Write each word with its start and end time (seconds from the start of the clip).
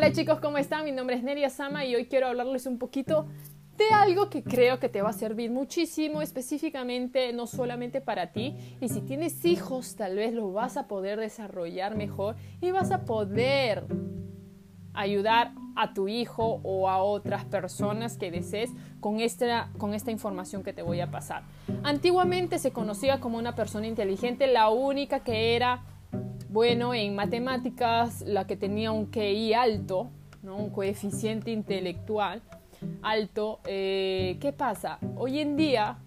Hola 0.00 0.12
chicos, 0.12 0.40
¿cómo 0.40 0.56
están? 0.56 0.86
Mi 0.86 0.92
nombre 0.92 1.14
es 1.14 1.22
Neria 1.22 1.50
Sama 1.50 1.84
y 1.84 1.94
hoy 1.94 2.06
quiero 2.06 2.28
hablarles 2.28 2.64
un 2.64 2.78
poquito 2.78 3.26
de 3.76 3.84
algo 3.92 4.30
que 4.30 4.42
creo 4.42 4.80
que 4.80 4.88
te 4.88 5.02
va 5.02 5.10
a 5.10 5.12
servir 5.12 5.50
muchísimo, 5.50 6.22
específicamente 6.22 7.34
no 7.34 7.46
solamente 7.46 8.00
para 8.00 8.32
ti, 8.32 8.56
y 8.80 8.88
si 8.88 9.02
tienes 9.02 9.44
hijos 9.44 9.96
tal 9.96 10.16
vez 10.16 10.32
lo 10.32 10.52
vas 10.52 10.78
a 10.78 10.88
poder 10.88 11.20
desarrollar 11.20 11.98
mejor 11.98 12.36
y 12.62 12.70
vas 12.70 12.92
a 12.92 13.04
poder 13.04 13.84
ayudar 14.94 15.52
a 15.76 15.92
tu 15.92 16.08
hijo 16.08 16.62
o 16.62 16.88
a 16.88 17.02
otras 17.02 17.44
personas 17.44 18.16
que 18.16 18.30
desees 18.30 18.70
con 19.00 19.20
esta, 19.20 19.70
con 19.76 19.92
esta 19.92 20.10
información 20.10 20.62
que 20.62 20.72
te 20.72 20.80
voy 20.80 21.02
a 21.02 21.10
pasar. 21.10 21.42
Antiguamente 21.82 22.58
se 22.58 22.72
conocía 22.72 23.20
como 23.20 23.36
una 23.36 23.54
persona 23.54 23.86
inteligente, 23.86 24.46
la 24.46 24.70
única 24.70 25.20
que 25.20 25.56
era 25.56 25.84
bueno 26.50 26.94
en 26.94 27.14
matemáticas, 27.14 28.22
la 28.22 28.46
que 28.46 28.56
tenía 28.56 28.90
un 28.90 29.06
QI 29.06 29.54
alto, 29.54 30.10
¿no? 30.42 30.56
un 30.56 30.70
coeficiente 30.70 31.50
intelectual 31.50 32.42
alto. 33.02 33.60
Eh, 33.66 34.38
¿Qué 34.40 34.52
pasa? 34.52 34.98
Hoy 35.16 35.38
en 35.38 35.56
día 35.56 35.98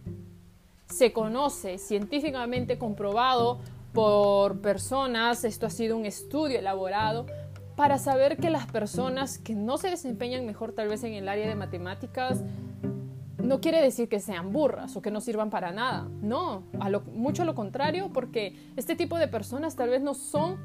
se 0.87 1.13
conoce 1.13 1.77
científicamente 1.77 2.77
comprobado 2.77 3.59
por 3.93 4.59
personas, 4.59 5.43
esto 5.43 5.65
ha 5.65 5.69
sido 5.69 5.95
un 5.95 6.05
estudio 6.05 6.59
elaborado, 6.59 7.25
para 7.75 7.97
saber 7.97 8.37
que 8.37 8.49
las 8.49 8.67
personas 8.67 9.37
que 9.37 9.55
no 9.55 9.77
se 9.77 9.89
desempeñan 9.89 10.45
mejor 10.45 10.73
tal 10.73 10.89
vez 10.89 11.03
en 11.03 11.13
el 11.13 11.27
área 11.27 11.47
de 11.47 11.55
matemáticas 11.55 12.41
no 13.43 13.59
quiere 13.59 13.81
decir 13.81 14.07
que 14.07 14.19
sean 14.19 14.51
burras 14.51 14.95
o 14.95 15.01
que 15.01 15.11
no 15.11 15.21
sirvan 15.21 15.49
para 15.49 15.71
nada. 15.71 16.09
No, 16.21 16.63
a 16.79 16.89
lo, 16.89 17.01
mucho 17.01 17.45
lo 17.45 17.55
contrario, 17.55 18.11
porque 18.13 18.55
este 18.77 18.95
tipo 18.95 19.17
de 19.17 19.27
personas 19.27 19.75
tal 19.75 19.89
vez 19.89 20.01
no 20.01 20.13
son 20.13 20.57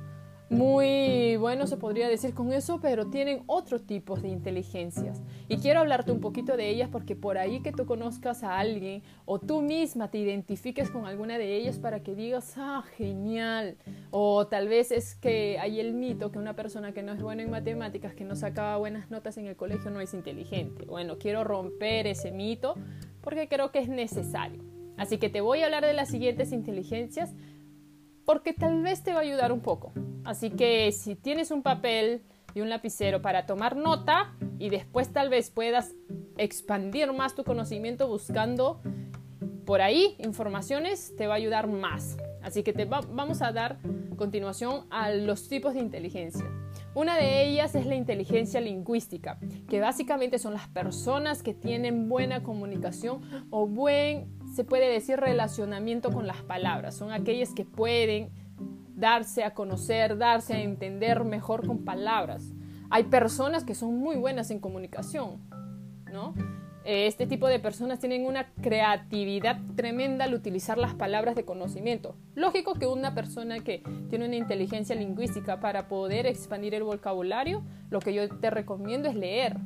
muy 0.50 1.36
bueno 1.36 1.66
se 1.66 1.76
podría 1.76 2.08
decir 2.08 2.32
con 2.32 2.52
eso, 2.52 2.80
pero 2.80 3.08
tienen 3.08 3.42
otro 3.46 3.80
tipo 3.80 4.16
de 4.16 4.28
inteligencias. 4.28 5.22
Y 5.46 5.58
quiero 5.58 5.80
hablarte 5.80 6.10
un 6.10 6.20
poquito 6.20 6.56
de 6.56 6.70
ellas 6.70 6.88
porque 6.90 7.14
por 7.14 7.36
ahí 7.36 7.60
que 7.60 7.70
tú 7.70 7.84
conozcas 7.84 8.42
a 8.42 8.58
alguien 8.58 9.02
o 9.26 9.38
tú 9.38 9.60
misma 9.60 10.10
te 10.10 10.18
identifiques 10.18 10.90
con 10.90 11.06
alguna 11.06 11.36
de 11.36 11.54
ellas 11.54 11.78
para 11.78 12.02
que 12.02 12.14
digas, 12.14 12.54
ah, 12.56 12.82
genial. 12.96 13.76
O 14.10 14.46
tal 14.46 14.68
vez 14.68 14.90
es 14.90 15.14
que 15.16 15.58
hay 15.60 15.80
el 15.80 15.92
mito 15.92 16.32
que 16.32 16.38
una 16.38 16.56
persona 16.56 16.92
que 16.92 17.02
no 17.02 17.12
es 17.12 17.22
buena 17.22 17.42
en 17.42 17.50
matemáticas, 17.50 18.14
que 18.14 18.24
no 18.24 18.34
sacaba 18.34 18.78
buenas 18.78 19.10
notas 19.10 19.36
en 19.36 19.46
el 19.46 19.56
colegio, 19.56 19.90
no 19.90 20.00
es 20.00 20.14
inteligente. 20.14 20.86
Bueno, 20.86 21.18
quiero 21.18 21.44
romper 21.44 22.06
ese 22.06 22.30
mito 22.30 22.74
porque 23.20 23.48
creo 23.48 23.70
que 23.70 23.80
es 23.80 23.88
necesario. 23.88 24.62
Así 24.96 25.18
que 25.18 25.28
te 25.28 25.42
voy 25.42 25.60
a 25.60 25.66
hablar 25.66 25.84
de 25.84 25.92
las 25.92 26.08
siguientes 26.08 26.52
inteligencias 26.52 27.34
porque 28.24 28.54
tal 28.54 28.82
vez 28.82 29.02
te 29.02 29.12
va 29.12 29.18
a 29.18 29.22
ayudar 29.22 29.52
un 29.52 29.60
poco. 29.60 29.92
Así 30.28 30.50
que 30.50 30.92
si 30.92 31.16
tienes 31.16 31.50
un 31.50 31.62
papel 31.62 32.22
y 32.52 32.60
un 32.60 32.68
lapicero 32.68 33.22
para 33.22 33.46
tomar 33.46 33.76
nota 33.76 34.34
y 34.58 34.68
después 34.68 35.10
tal 35.10 35.30
vez 35.30 35.48
puedas 35.48 35.94
expandir 36.36 37.10
más 37.14 37.34
tu 37.34 37.44
conocimiento 37.44 38.06
buscando 38.08 38.82
por 39.64 39.80
ahí 39.80 40.16
informaciones, 40.18 41.16
te 41.16 41.26
va 41.26 41.32
a 41.32 41.36
ayudar 41.38 41.66
más. 41.66 42.18
Así 42.42 42.62
que 42.62 42.74
te 42.74 42.84
vamos 42.84 43.40
a 43.40 43.52
dar 43.52 43.78
continuación 44.16 44.84
a 44.90 45.10
los 45.12 45.48
tipos 45.48 45.72
de 45.72 45.80
inteligencia. 45.80 46.44
Una 46.94 47.16
de 47.16 47.46
ellas 47.46 47.74
es 47.74 47.86
la 47.86 47.94
inteligencia 47.94 48.60
lingüística, 48.60 49.38
que 49.66 49.80
básicamente 49.80 50.38
son 50.38 50.52
las 50.52 50.68
personas 50.68 51.42
que 51.42 51.54
tienen 51.54 52.10
buena 52.10 52.42
comunicación 52.42 53.22
o 53.48 53.66
buen 53.66 54.36
se 54.54 54.64
puede 54.64 54.90
decir 54.90 55.18
relacionamiento 55.18 56.10
con 56.10 56.26
las 56.26 56.42
palabras. 56.42 56.96
Son 56.96 57.12
aquellas 57.12 57.54
que 57.54 57.64
pueden 57.64 58.30
darse 58.98 59.44
a 59.44 59.54
conocer, 59.54 60.18
darse 60.18 60.54
a 60.54 60.60
entender 60.60 61.24
mejor 61.24 61.66
con 61.66 61.84
palabras. 61.84 62.52
Hay 62.90 63.04
personas 63.04 63.64
que 63.64 63.74
son 63.74 63.98
muy 63.98 64.16
buenas 64.16 64.50
en 64.50 64.60
comunicación, 64.60 65.40
¿no? 66.12 66.34
Este 66.84 67.26
tipo 67.26 67.48
de 67.48 67.60
personas 67.60 67.98
tienen 67.98 68.24
una 68.24 68.50
creatividad 68.62 69.60
tremenda 69.76 70.24
al 70.24 70.32
utilizar 70.32 70.78
las 70.78 70.94
palabras 70.94 71.36
de 71.36 71.44
conocimiento. 71.44 72.16
Lógico 72.34 72.74
que 72.74 72.86
una 72.86 73.14
persona 73.14 73.60
que 73.60 73.82
tiene 74.08 74.24
una 74.24 74.36
inteligencia 74.36 74.96
lingüística 74.96 75.60
para 75.60 75.86
poder 75.86 76.26
expandir 76.26 76.74
el 76.74 76.84
vocabulario, 76.84 77.62
lo 77.90 78.00
que 78.00 78.14
yo 78.14 78.26
te 78.28 78.48
recomiendo 78.48 79.10
es 79.10 79.16
leer, 79.16 79.58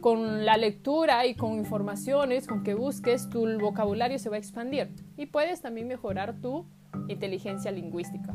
con 0.00 0.44
la 0.44 0.56
lectura 0.56 1.26
y 1.26 1.34
con 1.34 1.54
informaciones, 1.54 2.46
con 2.46 2.62
que 2.62 2.74
busques, 2.74 3.28
tu 3.28 3.44
vocabulario 3.58 4.18
se 4.18 4.28
va 4.28 4.36
a 4.36 4.38
expandir 4.38 4.88
y 5.16 5.26
puedes 5.26 5.62
también 5.62 5.88
mejorar 5.88 6.40
tu 6.40 6.66
inteligencia 7.08 7.70
lingüística. 7.70 8.34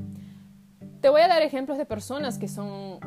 Te 1.01 1.09
voy 1.09 1.21
a 1.21 1.27
dar 1.27 1.41
ejemplos 1.41 1.77
de 1.77 1.85
personas 1.85 2.37
que 2.37 2.47
son 2.47 2.99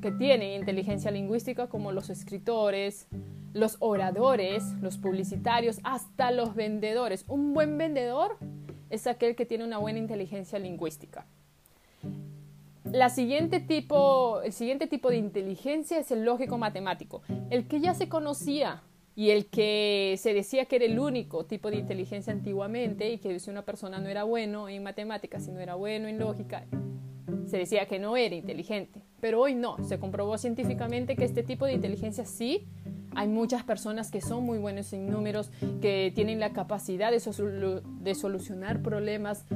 que 0.00 0.12
tienen 0.12 0.60
inteligencia 0.60 1.10
lingüística 1.10 1.68
como 1.68 1.90
los 1.90 2.10
escritores, 2.10 3.08
los 3.52 3.76
oradores, 3.80 4.64
los 4.80 4.98
publicitarios, 4.98 5.80
hasta 5.82 6.30
los 6.30 6.54
vendedores. 6.54 7.24
Un 7.28 7.54
buen 7.54 7.78
vendedor 7.78 8.36
es 8.90 9.06
aquel 9.06 9.34
que 9.34 9.46
tiene 9.46 9.64
una 9.64 9.78
buena 9.78 9.98
inteligencia 9.98 10.58
lingüística 10.58 11.26
la 12.92 13.10
siguiente 13.10 13.60
tipo, 13.60 14.40
el 14.42 14.52
siguiente 14.52 14.86
tipo 14.86 15.10
de 15.10 15.16
inteligencia 15.16 15.98
es 15.98 16.10
el 16.10 16.24
lógico 16.24 16.58
matemático, 16.58 17.22
el 17.50 17.66
que 17.66 17.80
ya 17.80 17.94
se 17.94 18.08
conocía 18.08 18.82
y 19.14 19.30
el 19.30 19.46
que 19.46 20.14
se 20.18 20.34
decía 20.34 20.66
que 20.66 20.76
era 20.76 20.84
el 20.84 20.98
único 20.98 21.46
tipo 21.46 21.70
de 21.70 21.76
inteligencia 21.76 22.32
antiguamente 22.32 23.10
y 23.10 23.18
que 23.18 23.38
si 23.40 23.50
una 23.50 23.64
persona 23.64 23.98
no 23.98 24.08
era 24.08 24.24
bueno 24.24 24.68
en 24.68 24.82
matemáticas 24.82 25.48
y 25.48 25.52
no 25.52 25.60
era 25.60 25.74
bueno 25.74 26.08
en 26.08 26.18
lógica, 26.18 26.64
se 27.46 27.58
decía 27.58 27.86
que 27.86 27.98
no 27.98 28.16
era 28.16 28.34
inteligente. 28.34 29.02
Pero 29.20 29.40
hoy 29.40 29.54
no, 29.54 29.76
se 29.84 29.98
comprobó 29.98 30.38
científicamente 30.38 31.16
que 31.16 31.24
este 31.24 31.42
tipo 31.42 31.66
de 31.66 31.72
inteligencia 31.74 32.24
sí 32.24 32.68
hay 33.16 33.28
muchas 33.28 33.64
personas 33.64 34.10
que 34.10 34.20
son 34.20 34.44
muy 34.44 34.58
buenos 34.58 34.92
en 34.92 35.10
números, 35.10 35.50
que 35.80 36.12
tienen 36.14 36.38
la 36.38 36.52
capacidad 36.52 37.10
de, 37.10 38.14
solucionar 38.14 38.82
problemas 38.82 39.46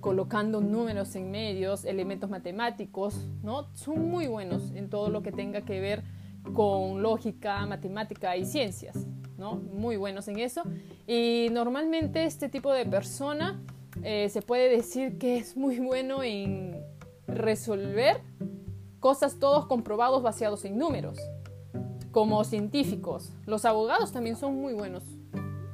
colocando 0.00 0.60
números 0.60 1.16
en 1.16 1.30
medios, 1.30 1.86
elementos 1.86 2.28
matemáticos, 2.28 3.26
¿no? 3.42 3.74
Son 3.74 4.10
muy 4.10 4.26
buenos 4.26 4.70
en 4.74 4.90
todo 4.90 5.08
lo 5.08 5.22
que 5.22 5.32
tenga 5.32 5.62
que 5.62 5.80
ver 5.80 6.04
con 6.52 7.02
lógica, 7.02 7.64
matemática 7.64 8.36
y 8.36 8.44
ciencias, 8.44 9.06
¿no? 9.38 9.54
Muy 9.54 9.96
buenos 9.96 10.28
en 10.28 10.38
eso. 10.38 10.62
Y 11.06 11.48
normalmente 11.52 12.24
este 12.24 12.50
tipo 12.50 12.70
de 12.70 12.84
persona 12.84 13.62
eh, 14.02 14.28
se 14.28 14.42
puede 14.42 14.68
decir 14.68 15.16
que 15.16 15.38
es 15.38 15.56
muy 15.56 15.78
bueno 15.78 16.22
en 16.22 16.76
resolver 17.36 18.20
cosas 19.00 19.38
todos 19.38 19.66
comprobados 19.66 20.22
basados 20.22 20.64
en 20.64 20.78
números, 20.78 21.18
como 22.10 22.42
científicos. 22.44 23.32
Los 23.46 23.64
abogados 23.64 24.12
también 24.12 24.36
son 24.36 24.56
muy 24.56 24.74
buenos 24.74 25.04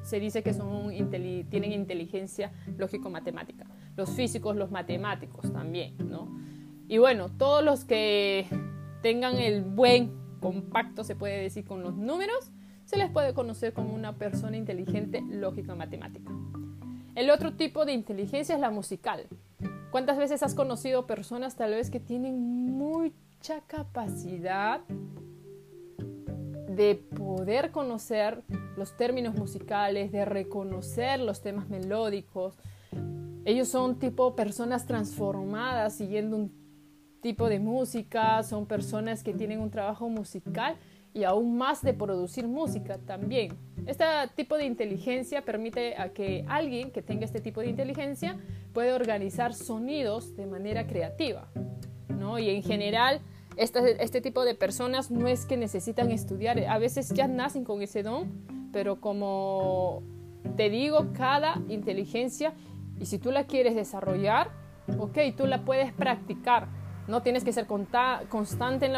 se 0.02 0.18
dice 0.20 0.42
que 0.42 0.52
son 0.52 0.90
tienen 1.48 1.72
inteligencia 1.72 2.52
lógico-matemática. 2.76 3.66
Los 3.96 4.10
físicos, 4.10 4.56
los 4.56 4.70
matemáticos 4.70 5.52
también, 5.52 5.96
¿no? 5.98 6.28
Y 6.88 6.98
bueno, 6.98 7.30
todos 7.30 7.64
los 7.64 7.84
que 7.84 8.46
tengan 9.00 9.36
el 9.36 9.62
buen 9.62 10.12
compacto, 10.40 11.04
se 11.04 11.14
puede 11.14 11.40
decir, 11.40 11.64
con 11.64 11.82
los 11.82 11.94
números, 11.94 12.50
se 12.84 12.96
les 12.96 13.10
puede 13.10 13.32
conocer 13.32 13.72
como 13.72 13.94
una 13.94 14.16
persona 14.16 14.56
inteligente 14.56 15.22
lógico-matemática. 15.26 16.32
El 17.14 17.30
otro 17.30 17.54
tipo 17.54 17.84
de 17.84 17.92
inteligencia 17.92 18.54
es 18.54 18.60
la 18.60 18.70
musical. 18.70 19.28
¿Cuántas 19.92 20.16
veces 20.16 20.42
has 20.42 20.54
conocido 20.54 21.06
personas 21.06 21.54
tal 21.54 21.72
vez 21.72 21.90
que 21.90 22.00
tienen 22.00 22.40
mucha 22.78 23.60
capacidad 23.66 24.80
de 26.74 26.94
poder 26.94 27.70
conocer 27.72 28.42
los 28.78 28.96
términos 28.96 29.34
musicales, 29.34 30.10
de 30.10 30.24
reconocer 30.24 31.20
los 31.20 31.42
temas 31.42 31.68
melódicos. 31.68 32.54
Ellos 33.44 33.68
son 33.68 33.98
tipo 33.98 34.34
personas 34.34 34.86
transformadas 34.86 35.94
siguiendo 35.94 36.36
un 36.36 36.52
tipo 37.20 37.50
de 37.50 37.60
música, 37.60 38.42
son 38.44 38.64
personas 38.64 39.22
que 39.22 39.34
tienen 39.34 39.60
un 39.60 39.70
trabajo 39.70 40.08
musical 40.08 40.76
y 41.14 41.24
aún 41.24 41.56
más 41.56 41.82
de 41.82 41.94
producir 41.94 42.46
música 42.46 42.98
también. 42.98 43.56
Este 43.86 44.04
tipo 44.34 44.56
de 44.56 44.64
inteligencia 44.64 45.42
permite 45.42 45.96
a 45.96 46.10
que 46.10 46.44
alguien 46.48 46.90
que 46.90 47.02
tenga 47.02 47.24
este 47.24 47.40
tipo 47.40 47.60
de 47.60 47.68
inteligencia 47.68 48.38
pueda 48.72 48.94
organizar 48.94 49.54
sonidos 49.54 50.36
de 50.36 50.46
manera 50.46 50.86
creativa, 50.86 51.48
¿no? 52.08 52.38
Y 52.38 52.48
en 52.50 52.62
general 52.62 53.20
este, 53.56 54.02
este 54.02 54.20
tipo 54.20 54.44
de 54.44 54.54
personas 54.54 55.10
no 55.10 55.28
es 55.28 55.44
que 55.44 55.56
necesitan 55.56 56.10
estudiar, 56.10 56.58
a 56.58 56.78
veces 56.78 57.10
ya 57.10 57.26
nacen 57.28 57.64
con 57.64 57.82
ese 57.82 58.02
don, 58.02 58.30
pero 58.72 59.00
como 59.00 60.02
te 60.56 60.70
digo, 60.70 61.12
cada 61.12 61.60
inteligencia, 61.68 62.54
y 62.98 63.06
si 63.06 63.18
tú 63.18 63.30
la 63.30 63.44
quieres 63.44 63.74
desarrollar, 63.74 64.50
ok, 64.98 65.18
tú 65.36 65.46
la 65.46 65.64
puedes 65.64 65.92
practicar. 65.92 66.68
No 67.08 67.22
tienes 67.22 67.44
que 67.44 67.52
ser 67.52 67.66
constante 67.66 68.86
en 68.86 68.92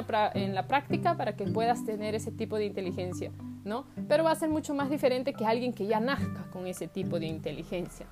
la, 0.54 0.66
práctica 0.66 1.16
para 1.16 1.36
que 1.36 1.44
puedas 1.44 1.84
tener 1.84 2.14
ese 2.14 2.30
tipo 2.30 2.56
de 2.56 2.66
inteligencia, 2.66 3.30
¿no? 3.64 3.86
Pero 4.08 4.24
va 4.24 4.32
a 4.32 4.34
ser 4.34 4.50
mucho 4.50 4.74
más 4.74 4.90
diferente 4.90 5.32
que 5.32 5.46
alguien 5.46 5.72
que 5.72 5.86
ya 5.86 6.00
nazca 6.00 6.50
con 6.50 6.66
ese 6.66 6.86
tipo 6.86 7.18
de 7.18 7.26
inteligencia. 7.26 8.06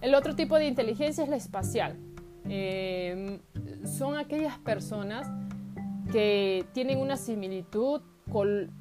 El 0.00 0.14
otro 0.14 0.34
tipo 0.36 0.56
de 0.56 0.66
inteligencia 0.66 1.24
es 1.24 1.30
la 1.30 1.36
espacial. 1.36 1.96
Eh, 2.48 3.38
son 3.84 4.16
aquellas 4.16 4.58
personas 4.58 5.28
que 6.12 6.64
tienen 6.72 6.98
una 6.98 7.16
similitud, 7.16 8.02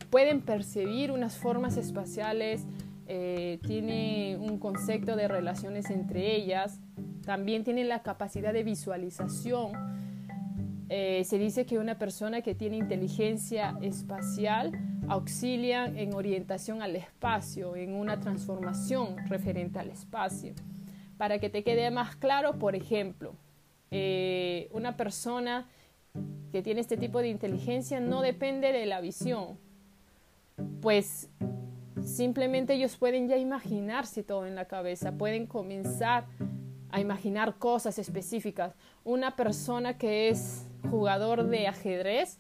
pueden 0.09 0.41
percibir 0.41 1.11
unas 1.11 1.37
formas 1.37 1.77
espaciales, 1.77 2.65
eh, 3.07 3.59
tienen 3.63 4.39
un 4.41 4.57
concepto 4.57 5.15
de 5.15 5.27
relaciones 5.27 5.89
entre 5.89 6.35
ellas, 6.35 6.79
también 7.25 7.63
tienen 7.63 7.89
la 7.89 8.01
capacidad 8.03 8.53
de 8.53 8.63
visualización. 8.63 9.71
Eh, 10.93 11.23
se 11.23 11.37
dice 11.37 11.65
que 11.65 11.79
una 11.79 11.97
persona 11.97 12.41
que 12.41 12.53
tiene 12.53 12.75
inteligencia 12.75 13.77
espacial 13.81 14.73
auxilia 15.07 15.85
en 15.85 16.13
orientación 16.13 16.81
al 16.81 16.97
espacio, 16.97 17.77
en 17.77 17.93
una 17.93 18.19
transformación 18.19 19.15
referente 19.29 19.79
al 19.79 19.89
espacio. 19.89 20.53
Para 21.17 21.39
que 21.39 21.49
te 21.49 21.63
quede 21.63 21.89
más 21.91 22.17
claro, 22.17 22.59
por 22.59 22.75
ejemplo, 22.75 23.35
eh, 23.89 24.67
una 24.73 24.97
persona 24.97 25.65
que 26.51 26.61
tiene 26.61 26.81
este 26.81 26.97
tipo 26.97 27.19
de 27.19 27.29
inteligencia 27.29 28.01
no 28.01 28.21
depende 28.21 28.73
de 28.73 28.85
la 28.85 28.99
visión, 28.99 29.57
pues 30.81 31.29
simplemente 32.03 32.73
ellos 32.73 32.97
pueden 32.97 33.29
ya 33.29 33.37
imaginarse 33.37 34.23
todo 34.23 34.45
en 34.45 34.55
la 34.55 34.65
cabeza, 34.65 35.13
pueden 35.13 35.47
comenzar 35.47 36.25
a 36.89 36.99
imaginar 36.99 37.55
cosas 37.59 37.97
específicas. 37.97 38.73
Una 39.05 39.37
persona 39.37 39.97
que 39.97 40.27
es 40.27 40.67
jugador 40.89 41.47
de 41.47 41.67
ajedrez 41.67 42.39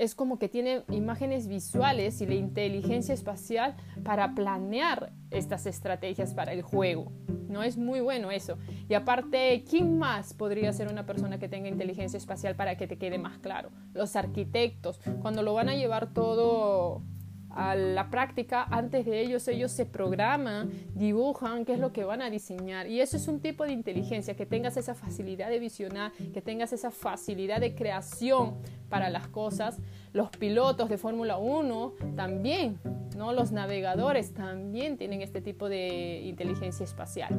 es 0.00 0.14
como 0.14 0.38
que 0.38 0.48
tiene 0.48 0.82
imágenes 0.90 1.46
visuales 1.46 2.22
y 2.22 2.26
la 2.26 2.34
inteligencia 2.34 3.12
espacial 3.12 3.76
para 4.02 4.34
planear 4.34 5.12
estas 5.30 5.66
estrategias 5.66 6.32
para 6.32 6.54
el 6.54 6.62
juego. 6.62 7.12
No 7.48 7.62
es 7.62 7.76
muy 7.76 8.00
bueno 8.00 8.30
eso. 8.30 8.56
Y 8.88 8.94
aparte, 8.94 9.62
¿quién 9.68 9.98
más 9.98 10.32
podría 10.32 10.72
ser 10.72 10.88
una 10.88 11.04
persona 11.04 11.38
que 11.38 11.48
tenga 11.48 11.68
inteligencia 11.68 12.16
espacial 12.16 12.56
para 12.56 12.78
que 12.78 12.86
te 12.86 12.96
quede 12.96 13.18
más 13.18 13.38
claro? 13.40 13.72
Los 13.92 14.16
arquitectos, 14.16 15.00
cuando 15.20 15.42
lo 15.42 15.52
van 15.52 15.68
a 15.68 15.74
llevar 15.74 16.14
todo 16.14 17.02
a 17.50 17.74
la 17.74 18.10
práctica, 18.10 18.64
antes 18.70 19.04
de 19.06 19.20
ellos 19.20 19.46
ellos 19.48 19.72
se 19.72 19.86
programan, 19.86 20.70
dibujan 20.94 21.64
qué 21.64 21.74
es 21.74 21.78
lo 21.78 21.92
que 21.92 22.04
van 22.04 22.22
a 22.22 22.30
diseñar. 22.30 22.86
Y 22.86 23.00
eso 23.00 23.16
es 23.16 23.26
un 23.28 23.40
tipo 23.40 23.64
de 23.64 23.72
inteligencia, 23.72 24.34
que 24.34 24.46
tengas 24.46 24.76
esa 24.76 24.94
facilidad 24.94 25.50
de 25.50 25.58
visionar, 25.58 26.12
que 26.32 26.40
tengas 26.40 26.72
esa 26.72 26.90
facilidad 26.90 27.60
de 27.60 27.74
creación 27.74 28.54
para 28.88 29.10
las 29.10 29.26
cosas. 29.28 29.78
Los 30.12 30.30
pilotos 30.30 30.88
de 30.88 30.98
Fórmula 30.98 31.38
1 31.38 31.94
también, 32.16 32.78
¿no? 33.16 33.32
Los 33.32 33.52
navegadores 33.52 34.32
también 34.32 34.96
tienen 34.96 35.22
este 35.22 35.40
tipo 35.40 35.68
de 35.68 36.22
inteligencia 36.24 36.84
espacial. 36.84 37.38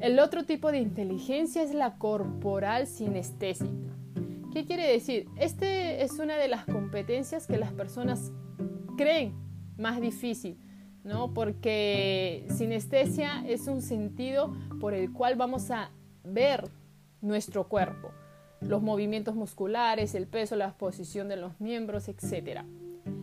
El 0.00 0.18
otro 0.18 0.44
tipo 0.44 0.72
de 0.72 0.78
inteligencia 0.78 1.62
es 1.62 1.72
la 1.72 1.96
corporal 1.98 2.88
sinestésica. 2.88 3.70
¿Qué 4.52 4.66
quiere 4.66 4.90
decir? 4.90 5.28
Este 5.36 6.02
es 6.02 6.18
una 6.18 6.36
de 6.36 6.48
las 6.48 6.64
competencias 6.64 7.46
que 7.46 7.56
las 7.56 7.72
personas 7.72 8.32
creen 9.02 9.34
más 9.76 10.00
difícil, 10.00 10.58
¿no? 11.04 11.34
Porque 11.34 12.46
sinestesia 12.56 13.44
es 13.46 13.66
un 13.66 13.82
sentido 13.82 14.54
por 14.80 14.94
el 14.94 15.12
cual 15.12 15.36
vamos 15.36 15.70
a 15.70 15.90
ver 16.24 16.70
nuestro 17.20 17.68
cuerpo, 17.68 18.10
los 18.60 18.82
movimientos 18.82 19.34
musculares, 19.34 20.14
el 20.14 20.26
peso, 20.26 20.56
la 20.56 20.76
posición 20.76 21.28
de 21.28 21.36
los 21.36 21.60
miembros, 21.60 22.08
etc. 22.08 22.60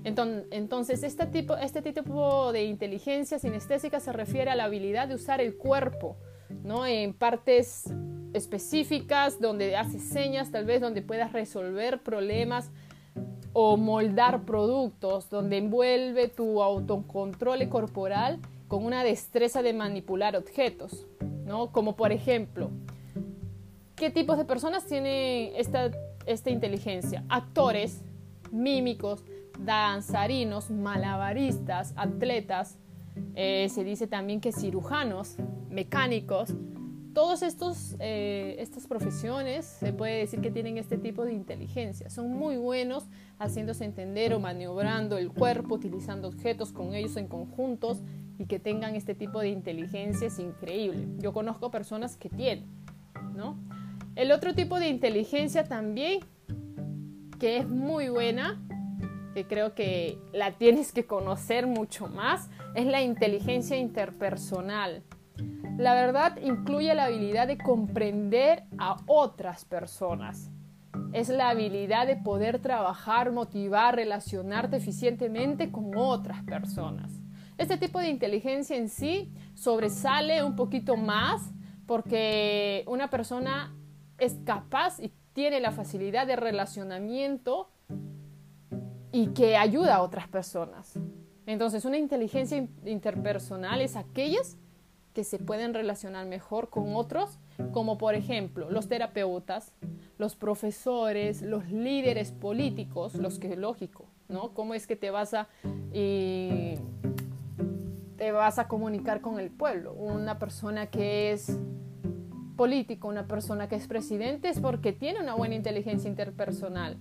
Entonces, 0.04 1.04
este 1.04 1.26
tipo, 1.28 1.56
este 1.56 1.82
tipo 1.82 2.52
de 2.52 2.64
inteligencia 2.66 3.40
sinestésica 3.40 4.00
se 4.00 4.12
refiere 4.12 4.52
a 4.52 4.56
la 4.56 4.66
habilidad 4.66 5.08
de 5.08 5.16
usar 5.16 5.40
el 5.40 5.56
cuerpo, 5.56 6.18
¿no? 6.64 6.86
En 6.86 7.14
partes 7.14 7.86
específicas, 8.34 9.40
donde 9.40 9.76
hace 9.76 10.00
señas, 10.00 10.52
tal 10.52 10.66
vez 10.66 10.82
donde 10.82 11.02
puedas 11.02 11.34
resolver 11.34 12.02
problemas 12.04 12.72
o 13.54 13.78
moldar 13.78 14.44
productos, 14.44 15.30
donde 15.30 15.58
envuelve 15.58 16.28
tu 16.28 16.62
autocontrol 16.62 17.68
corporal 17.70 18.40
con 18.68 18.86
una 18.86 19.04
destreza 19.04 19.62
de 19.62 19.74
manipular 19.74 20.36
objetos, 20.36 21.08
¿no? 21.46 21.72
Como 21.72 21.96
por 21.96 22.12
ejemplo, 22.12 22.70
¿qué 23.96 24.10
tipos 24.10 24.38
de 24.38 24.46
personas 24.46 24.86
tienen 24.86 25.52
esta, 25.56 25.92
esta 26.26 26.52
inteligencia? 26.52 27.24
Actores, 27.30 28.04
mímicos, 28.52 29.24
danzarinos, 29.60 30.70
malabaristas, 30.70 31.94
atletas, 31.96 32.78
eh, 33.36 33.68
se 33.70 33.84
dice 33.84 34.08
también 34.08 34.40
que 34.40 34.52
cirujanos, 34.52 35.36
mecánicos, 35.70 36.54
estos 37.42 37.96
eh, 38.00 38.56
estas 38.60 38.88
profesiones 38.88 39.66
se 39.66 39.94
puede 39.94 40.20
decir 40.20 40.42
que 40.42 40.52
tienen 40.52 40.78
este 40.78 40.98
tipo 40.98 41.26
de 41.26 41.34
inteligencia. 41.34 42.10
Son 42.10 42.32
muy 42.32 42.58
buenos 42.58 43.06
haciéndose 43.40 43.86
entender 43.86 44.34
o 44.34 44.40
maniobrando 44.40 45.18
el 45.18 45.30
cuerpo, 45.32 45.76
utilizando 45.76 46.28
objetos 46.28 46.72
con 46.72 46.94
ellos 46.94 47.18
en 47.18 47.28
conjuntos 47.28 48.02
y 48.38 48.46
que 48.46 48.60
tengan 48.60 48.96
este 48.96 49.16
tipo 49.16 49.42
de 49.42 49.50
inteligencia 49.50 50.28
es 50.28 50.40
increíble. 50.40 51.08
Yo 51.20 51.34
conozco 51.34 51.72
personas 51.72 52.16
que 52.16 52.30
tienen, 52.30 52.66
¿no? 53.36 53.58
El 54.16 54.32
otro 54.32 54.54
tipo 54.54 54.80
de 54.80 54.88
inteligencia 54.88 55.64
también 55.66 56.22
que 57.40 57.58
es 57.58 57.68
muy 57.68 58.10
buena, 58.10 58.62
que 59.34 59.46
creo 59.46 59.74
que 59.74 60.18
la 60.34 60.58
tienes 60.58 60.92
que 60.92 61.06
conocer 61.06 61.68
mucho 61.68 62.08
más, 62.08 62.50
es 62.76 62.86
la 62.86 63.02
inteligencia 63.02 63.78
interpersonal. 63.78 65.04
La 65.80 65.94
verdad 65.94 66.38
incluye 66.44 66.94
la 66.94 67.06
habilidad 67.06 67.48
de 67.48 67.58
comprender 67.58 68.66
a 68.78 68.98
otras 69.08 69.64
personas. 69.64 70.52
Es 71.14 71.30
la 71.30 71.48
habilidad 71.48 72.06
de 72.06 72.18
poder 72.18 72.60
trabajar, 72.60 73.32
motivar, 73.32 73.96
relacionarte 73.96 74.76
eficientemente 74.76 75.72
con 75.72 75.96
otras 75.96 76.44
personas. 76.44 77.14
Este 77.58 77.78
tipo 77.78 78.02
de 78.02 78.10
inteligencia 78.10 78.76
en 78.76 78.90
sí 78.90 79.32
sobresale 79.54 80.44
un 80.44 80.58
poquito 80.58 80.98
más 80.98 81.50
porque 81.86 82.84
una 82.86 83.10
persona 83.10 83.74
es 84.18 84.36
capaz 84.44 85.00
y 85.00 85.14
tiene 85.32 85.62
la 85.62 85.72
facilidad 85.72 86.28
de 86.28 86.36
relacionamiento 86.36 87.72
y 89.14 89.28
que 89.28 89.56
ayuda 89.56 89.96
a 89.96 90.02
otras 90.02 90.28
personas. 90.28 91.00
Entonces, 91.46 91.86
una 91.86 91.98
inteligencia 91.98 92.68
interpersonal 92.84 93.80
es 93.80 93.96
aquellas 93.96 94.58
que 95.14 95.24
se 95.24 95.40
pueden 95.40 95.74
relacionar 95.74 96.26
mejor 96.26 96.70
con 96.70 96.96
otros, 96.96 97.40
como 97.72 97.98
por 97.98 98.16
ejemplo 98.16 98.70
los 98.70 98.88
terapeutas, 98.88 99.74
los 100.18 100.36
profesores, 100.36 101.42
los 101.42 101.70
líderes 101.72 102.32
políticos, 102.32 103.16
los 103.16 103.40
que 103.40 103.54
es 103.54 103.58
lógico, 103.58 104.06
¿no? 104.28 104.54
¿Cómo 104.54 104.74
es 104.74 104.88
que 104.88 104.96
te 104.96 105.12
vas 105.12 105.34
a 105.34 105.48
te 108.18 108.32
vas 108.34 108.60
a 108.60 108.68
comunicar 108.68 109.22
con 109.22 109.40
el 109.40 109.50
pueblo? 109.50 109.94
Una 109.94 110.40
persona 110.40 110.88
que 110.88 111.32
es 111.32 111.58
político, 112.58 113.08
una 113.08 113.28
persona 113.28 113.70
que 113.70 113.76
es 113.76 113.88
presidente 113.88 114.50
es 114.50 114.60
porque 114.60 114.92
tiene 114.92 115.22
una 115.22 115.36
buena 115.36 115.56
inteligencia 115.56 116.10
interpersonal 116.10 116.98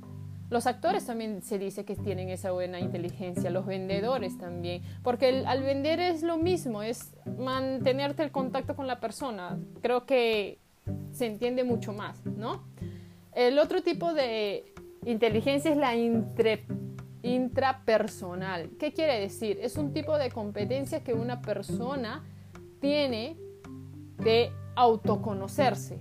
los 0.51 0.67
actores 0.67 1.05
también 1.05 1.43
se 1.43 1.59
dice 1.59 1.85
que 1.85 1.95
tienen 1.95 2.31
esa 2.31 2.53
buena 2.53 2.81
inteligencia, 2.81 3.51
los 3.51 3.67
vendedores 3.67 4.39
también, 4.39 4.83
porque 5.03 5.45
al 5.47 5.63
vender 5.63 6.01
es 6.01 6.23
lo 6.23 6.39
mismo, 6.39 6.83
es 6.83 7.15
mantenerte 7.39 8.23
el 8.23 8.31
contacto 8.31 8.75
con 8.75 8.87
la 8.87 8.99
persona. 8.99 9.59
Creo 9.83 10.07
que 10.07 10.59
se 11.13 11.27
entiende 11.27 11.65
mucho 11.65 11.93
más, 11.93 12.25
¿no? 12.25 12.65
El 13.35 13.59
otro 13.59 13.83
tipo 13.83 14.15
de 14.15 14.73
inteligencia 15.05 15.71
es 15.71 15.77
la 15.77 15.95
intrapersonal. 17.23 18.71
¿Qué 18.79 18.95
quiere 18.95 19.21
decir? 19.21 19.59
Es 19.61 19.77
un 19.77 19.93
tipo 19.93 20.17
de 20.17 20.31
competencia 20.31 21.05
que 21.05 21.13
una 21.13 21.43
persona 21.43 22.25
tiene 22.81 23.37
de 24.17 24.51
autoconocerse 24.77 26.01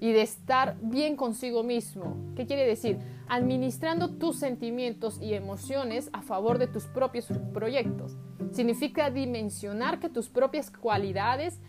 y 0.00 0.12
de 0.12 0.22
estar 0.22 0.76
bien 0.80 1.16
consigo 1.16 1.62
mismo. 1.62 2.16
¿Qué 2.34 2.46
quiere 2.46 2.66
decir? 2.66 2.98
administrando 3.28 4.10
tus 4.10 4.38
sentimientos 4.38 5.20
y 5.20 5.34
emociones 5.34 6.10
a 6.12 6.22
favor 6.22 6.58
de 6.58 6.66
tus 6.66 6.84
propios 6.84 7.26
proyectos. 7.52 8.16
Significa 8.52 9.10
dimensionar 9.10 9.98
que 9.98 10.08
tus 10.08 10.28
propias 10.28 10.70
cualidades 10.70 11.60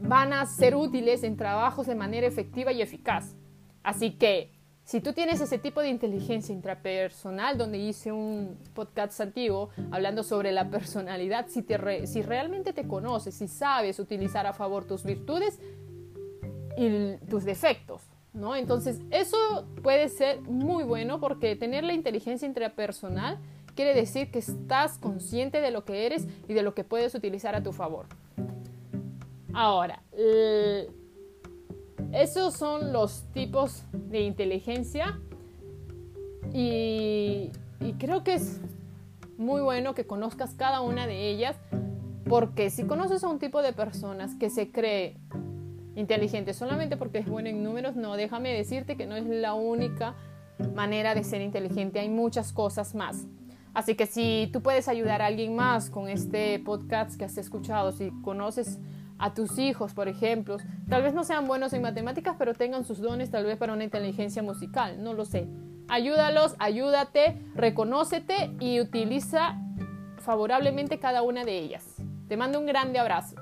van 0.00 0.32
a 0.32 0.44
ser 0.46 0.74
útiles 0.74 1.22
en 1.22 1.36
trabajos 1.36 1.86
de 1.86 1.94
manera 1.94 2.26
efectiva 2.26 2.72
y 2.72 2.82
eficaz. 2.82 3.34
Así 3.82 4.12
que, 4.12 4.52
si 4.84 5.00
tú 5.00 5.12
tienes 5.12 5.40
ese 5.40 5.58
tipo 5.58 5.80
de 5.80 5.88
inteligencia 5.88 6.52
intrapersonal, 6.52 7.56
donde 7.56 7.78
hice 7.78 8.10
un 8.10 8.58
podcast 8.74 9.20
antiguo 9.20 9.70
hablando 9.90 10.22
sobre 10.22 10.52
la 10.52 10.68
personalidad, 10.68 11.46
si, 11.48 11.64
si 12.06 12.22
realmente 12.22 12.72
te 12.72 12.88
conoces, 12.88 13.36
si 13.36 13.46
sabes 13.46 14.00
utilizar 14.00 14.46
a 14.46 14.52
favor 14.52 14.84
tus 14.86 15.04
virtudes 15.04 15.60
y 16.76 17.16
tus 17.28 17.44
defectos, 17.44 18.02
¿no? 18.32 18.56
Entonces, 18.56 19.00
eso 19.10 19.66
puede 19.82 20.08
ser 20.08 20.40
muy 20.42 20.84
bueno 20.84 21.20
porque 21.20 21.56
tener 21.56 21.84
la 21.84 21.92
inteligencia 21.92 22.46
intrapersonal 22.46 23.38
quiere 23.74 23.94
decir 23.94 24.30
que 24.30 24.40
estás 24.40 24.98
consciente 24.98 25.60
de 25.60 25.70
lo 25.70 25.84
que 25.84 26.06
eres 26.06 26.26
y 26.48 26.54
de 26.54 26.62
lo 26.62 26.74
que 26.74 26.84
puedes 26.84 27.14
utilizar 27.14 27.54
a 27.54 27.62
tu 27.62 27.72
favor. 27.72 28.06
Ahora, 29.52 30.02
esos 32.12 32.54
son 32.54 32.92
los 32.92 33.24
tipos 33.32 33.84
de 33.92 34.20
inteligencia 34.20 35.18
Y, 36.52 37.50
y 37.80 37.92
creo 37.98 38.24
que 38.24 38.34
es 38.34 38.60
muy 39.38 39.62
bueno 39.62 39.94
que 39.94 40.04
conozcas 40.04 40.54
cada 40.54 40.80
una 40.80 41.06
de 41.06 41.28
ellas, 41.30 41.56
porque 42.28 42.70
si 42.70 42.84
conoces 42.84 43.24
a 43.24 43.28
un 43.28 43.38
tipo 43.38 43.62
de 43.62 43.72
personas 43.72 44.34
que 44.34 44.50
se 44.50 44.70
cree 44.70 45.16
inteligente 46.00 46.54
solamente 46.54 46.96
porque 46.96 47.18
es 47.18 47.26
bueno 47.26 47.48
en 47.48 47.62
números, 47.62 47.96
no, 47.96 48.16
déjame 48.16 48.52
decirte 48.52 48.96
que 48.96 49.06
no 49.06 49.16
es 49.16 49.26
la 49.26 49.54
única 49.54 50.14
manera 50.74 51.14
de 51.14 51.24
ser 51.24 51.40
inteligente, 51.40 52.00
hay 52.00 52.08
muchas 52.08 52.52
cosas 52.52 52.94
más. 52.94 53.26
Así 53.72 53.94
que 53.94 54.06
si 54.06 54.50
tú 54.52 54.62
puedes 54.62 54.88
ayudar 54.88 55.22
a 55.22 55.26
alguien 55.26 55.54
más 55.54 55.90
con 55.90 56.08
este 56.08 56.58
podcast 56.58 57.16
que 57.16 57.24
has 57.24 57.38
escuchado, 57.38 57.92
si 57.92 58.10
conoces 58.22 58.80
a 59.18 59.32
tus 59.32 59.58
hijos, 59.58 59.94
por 59.94 60.08
ejemplo, 60.08 60.56
tal 60.88 61.02
vez 61.02 61.14
no 61.14 61.24
sean 61.24 61.46
buenos 61.46 61.72
en 61.72 61.82
matemáticas, 61.82 62.36
pero 62.38 62.54
tengan 62.54 62.84
sus 62.84 62.98
dones 62.98 63.30
tal 63.30 63.44
vez 63.44 63.58
para 63.58 63.72
una 63.72 63.84
inteligencia 63.84 64.42
musical, 64.42 65.02
no 65.02 65.14
lo 65.14 65.24
sé. 65.24 65.46
Ayúdalos, 65.88 66.56
ayúdate, 66.58 67.40
reconócete 67.54 68.50
y 68.60 68.80
utiliza 68.80 69.58
favorablemente 70.18 70.98
cada 70.98 71.22
una 71.22 71.44
de 71.44 71.58
ellas. 71.58 71.84
Te 72.28 72.36
mando 72.36 72.60
un 72.60 72.66
grande 72.66 72.98
abrazo. 72.98 73.39